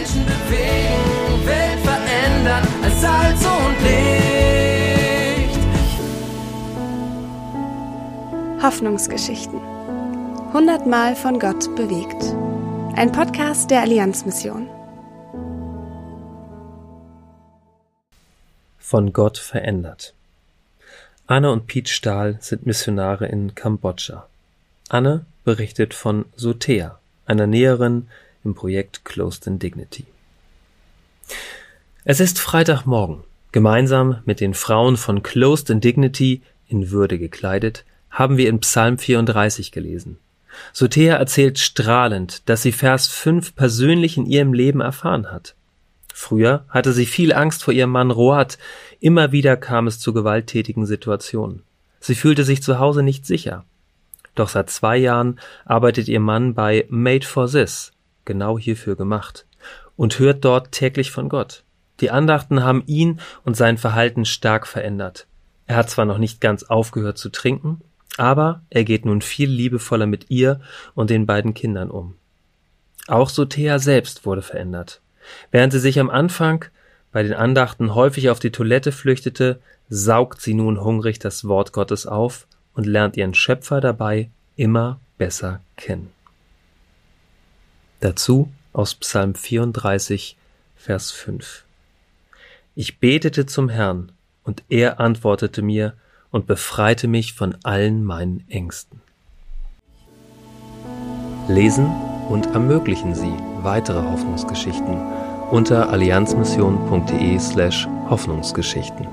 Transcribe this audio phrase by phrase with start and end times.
[0.00, 5.60] Menschen bewegen, Welt verändern als Salz und Licht.
[8.62, 9.60] Hoffnungsgeschichten.
[10.54, 12.34] Hundertmal von Gott bewegt.
[12.96, 14.70] Ein Podcast der Allianzmission.
[18.78, 20.14] Von Gott verändert.
[21.26, 24.26] Anne und Piet Stahl sind Missionare in Kambodscha.
[24.88, 28.08] Anne berichtet von Sotea, einer Näherin
[28.44, 30.06] im Projekt Closed in Dignity.
[32.04, 33.24] Es ist Freitagmorgen.
[33.52, 38.98] Gemeinsam mit den Frauen von Closed in Dignity, in Würde gekleidet, haben wir in Psalm
[38.98, 40.18] 34 gelesen.
[40.72, 45.54] Sotea erzählt strahlend, dass sie Vers 5 persönlich in ihrem Leben erfahren hat.
[46.12, 48.58] Früher hatte sie viel Angst vor ihrem Mann Roat,
[49.00, 51.62] immer wieder kam es zu gewalttätigen Situationen.
[52.00, 53.64] Sie fühlte sich zu Hause nicht sicher.
[54.34, 57.92] Doch seit zwei Jahren arbeitet ihr Mann bei Made for This,
[58.24, 59.46] genau hierfür gemacht,
[59.96, 61.62] und hört dort täglich von Gott.
[62.00, 65.26] Die Andachten haben ihn und sein Verhalten stark verändert.
[65.66, 67.82] Er hat zwar noch nicht ganz aufgehört zu trinken,
[68.16, 70.60] aber er geht nun viel liebevoller mit ihr
[70.94, 72.14] und den beiden Kindern um.
[73.06, 75.00] Auch Sothea selbst wurde verändert.
[75.50, 76.64] Während sie sich am Anfang
[77.12, 82.06] bei den Andachten häufig auf die Toilette flüchtete, saugt sie nun hungrig das Wort Gottes
[82.06, 86.10] auf und lernt ihren Schöpfer dabei immer besser kennen.
[88.00, 90.36] Dazu aus Psalm 34,
[90.74, 91.64] Vers 5.
[92.74, 94.12] Ich betete zum Herrn,
[94.42, 95.92] und er antwortete mir
[96.30, 99.02] und befreite mich von allen meinen Ängsten.
[101.46, 101.86] Lesen
[102.30, 104.96] und ermöglichen Sie weitere Hoffnungsgeschichten
[105.50, 109.06] unter allianzmission.de slash Hoffnungsgeschichten.